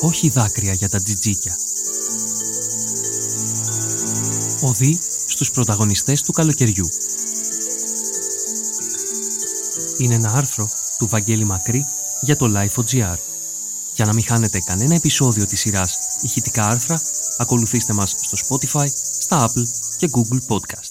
[0.00, 1.56] όχι δάκρυα για τα τζιτζίκια.
[4.62, 6.88] Οδή στους πρωταγωνιστές του καλοκαιριού.
[9.98, 11.84] Είναι ένα άρθρο του Βαγγέλη Μακρύ
[12.20, 13.16] για το Life.gr.
[13.94, 17.00] Για να μην χάνετε κανένα επεισόδιο της σειράς ηχητικά άρθρα,
[17.38, 18.86] ακολουθήστε μας στο Spotify,
[19.20, 19.64] στα Apple
[19.98, 20.90] και Google Podcast.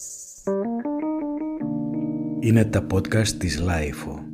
[2.40, 4.25] Είναι τα podcast της Life.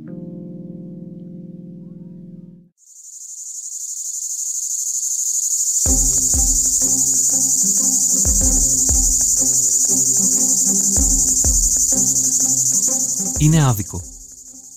[13.38, 14.02] Είναι άδικο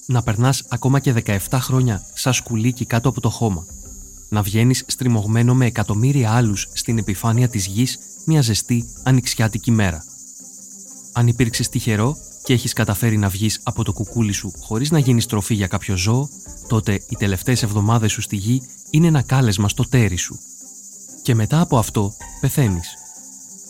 [0.05, 3.65] να περνάς ακόμα και 17 χρόνια σαν σκουλίκι κάτω από το χώμα.
[4.29, 10.05] Να βγαίνεις στριμωγμένο με εκατομμύρια άλλους στην επιφάνεια της γης μια ζεστή ανοιξιάτικη μέρα.
[11.11, 15.25] Αν υπήρξες τυχερό και έχεις καταφέρει να βγεις από το κουκούλι σου χωρίς να γίνεις
[15.25, 16.29] τροφή για κάποιο ζώο,
[16.67, 20.39] τότε οι τελευταίες εβδομάδες σου στη γη είναι ένα κάλεσμα στο τέρι σου.
[21.25, 22.97] Και μετά από αυτό πεθαίνεις.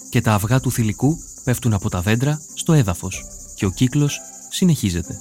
[0.10, 3.26] Και τα αυγά του θηλυκού πέφτουν από τα δέντρα στο έδαφος
[3.56, 5.20] και ο κύκλος συνεχίζεται.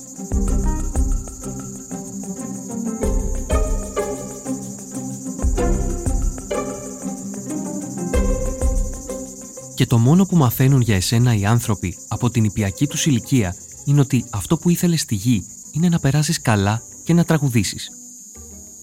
[9.74, 14.00] Και το μόνο που μαθαίνουν για εσένα οι άνθρωποι από την υπιακή τους ηλικία είναι
[14.00, 17.90] ότι αυτό που ήθελες στη γη είναι να περάσεις καλά και να τραγουδήσεις.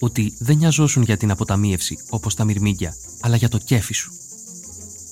[0.02, 4.12] Ότι δεν νοιαζόσουν για την αποταμίευση όπως τα μυρμήγκια, αλλά για το κέφι σου.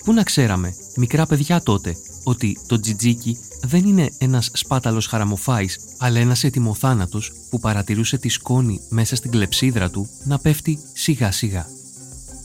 [0.04, 6.18] Πού να ξέραμε, μικρά παιδιά τότε, ότι το τζιτζίκι δεν είναι ένας σπάταλος χαραμοφάης, αλλά
[6.18, 11.66] ένας ετοιμοθάνατος που παρατηρούσε τη σκόνη μέσα στην κλεψίδρα του να πέφτει σιγά σιγά.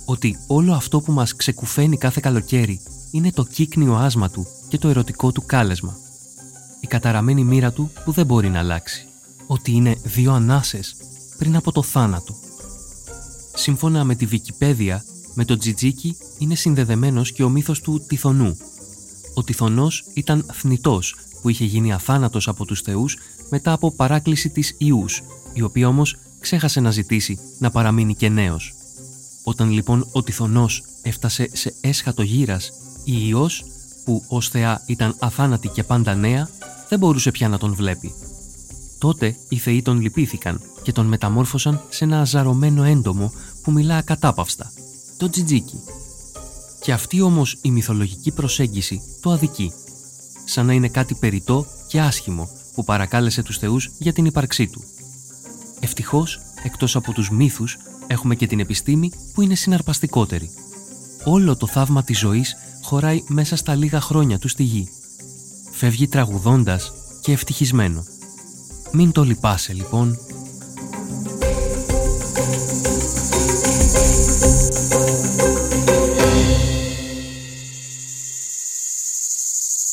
[0.05, 4.89] Ότι όλο αυτό που μας ξεκουφαίνει κάθε καλοκαίρι είναι το κύκνιο άσμα του και το
[4.89, 5.97] ερωτικό του κάλεσμα.
[6.79, 9.07] Η καταραμένη μοίρα του που δεν μπορεί να αλλάξει.
[9.47, 10.95] Ότι είναι δύο ανάσες
[11.37, 12.35] πριν από το θάνατο.
[13.53, 14.97] Σύμφωνα με τη Wikipedia,
[15.33, 18.57] με το τζιτζίκι είναι συνδεδεμένος και ο μύθος του Τιθονού.
[19.33, 23.17] Ο Τιθονός ήταν θνητός που είχε γίνει αθάνατος από τους θεούς
[23.49, 25.21] μετά από παράκληση της Ιούς,
[25.53, 28.73] η οποία όμως ξέχασε να ζητήσει να παραμείνει και νέος.
[29.43, 32.71] Όταν λοιπόν ο Τιθονός έφτασε σε έσχατο γύρας,
[33.03, 33.63] η Ιός,
[34.05, 36.49] που ως θεά ήταν αθάνατη και πάντα νέα,
[36.89, 38.13] δεν μπορούσε πια να τον βλέπει.
[39.05, 44.71] Τότε οι θεοί τον λυπήθηκαν και τον μεταμόρφωσαν σε ένα αζαρωμένο έντομο που μιλά ακατάπαυστα,
[45.17, 45.79] το τζιτζίκι.
[46.81, 49.73] Και αυτή όμως η μυθολογική προσέγγιση το αδικεί,
[50.45, 54.83] σαν να είναι κάτι περιττό και άσχημο που παρακάλεσε τους θεούς για την ύπαρξή του.
[55.79, 57.77] Ευτυχώς, εκτός από τους μύθους,
[58.07, 60.49] έχουμε και την επιστήμη που είναι συναρπαστικότερη.
[61.23, 64.89] Όλο το θαύμα της ζωής χωράει μέσα στα λίγα χρόνια του στη γη.
[65.71, 68.03] Φεύγει τραγουδώντας και ευτυχισμένο.
[68.91, 70.19] Μην το λυπάσαι λοιπόν.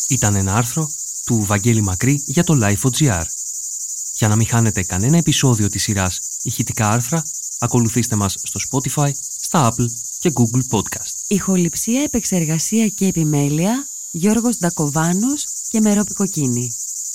[0.09, 0.91] Ήταν ένα άρθρο
[1.25, 3.23] του Βαγγέλη Μακρύ για το Life.gr.
[4.15, 7.23] Για να μην χάνετε κανένα επεισόδιο της σειράς ηχητικά άρθρα,
[7.59, 9.11] ακολουθήστε μας στο Spotify,
[9.41, 9.87] στα Apple
[10.19, 11.13] και Google Podcast.
[11.27, 16.75] Ηχοληψία, επεξεργασία και επιμέλεια Γιώργος Ντακοβάνος και Μερόπη Κοκκίνη.